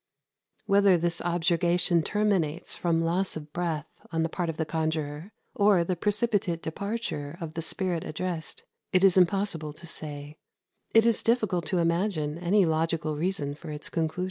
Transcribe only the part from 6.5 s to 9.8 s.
departure of the spirit addressed, it is impossible